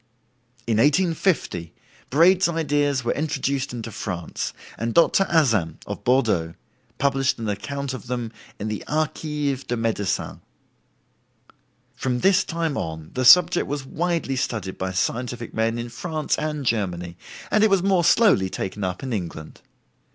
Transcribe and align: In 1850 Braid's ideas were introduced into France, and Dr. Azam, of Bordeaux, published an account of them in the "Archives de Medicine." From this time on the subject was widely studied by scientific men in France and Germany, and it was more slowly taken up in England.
In 0.65 0.77
1850 0.77 1.75
Braid's 2.09 2.49
ideas 2.49 3.03
were 3.03 3.11
introduced 3.13 3.71
into 3.71 3.91
France, 3.91 4.51
and 4.75 4.95
Dr. 4.95 5.25
Azam, 5.29 5.77
of 5.85 6.03
Bordeaux, 6.03 6.55
published 6.97 7.37
an 7.37 7.47
account 7.47 7.93
of 7.93 8.07
them 8.07 8.31
in 8.57 8.67
the 8.67 8.83
"Archives 8.87 9.63
de 9.63 9.77
Medicine." 9.77 10.41
From 11.95 12.21
this 12.21 12.43
time 12.43 12.77
on 12.77 13.11
the 13.13 13.23
subject 13.25 13.67
was 13.67 13.85
widely 13.85 14.35
studied 14.35 14.79
by 14.79 14.91
scientific 14.91 15.53
men 15.53 15.77
in 15.77 15.87
France 15.89 16.35
and 16.39 16.65
Germany, 16.65 17.15
and 17.51 17.63
it 17.63 17.69
was 17.69 17.83
more 17.83 18.03
slowly 18.03 18.49
taken 18.49 18.83
up 18.83 19.03
in 19.03 19.13
England. 19.13 19.61